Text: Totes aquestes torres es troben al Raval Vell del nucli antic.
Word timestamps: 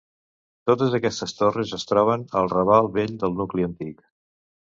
Totes 0.69 0.95
aquestes 0.99 1.33
torres 1.41 1.73
es 1.77 1.85
troben 1.91 2.25
al 2.41 2.49
Raval 2.55 2.91
Vell 2.97 3.13
del 3.25 3.39
nucli 3.43 3.67
antic. 3.67 4.03